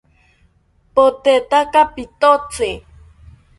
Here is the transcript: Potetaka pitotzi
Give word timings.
Potetaka 0.93 1.81
pitotzi 1.93 2.71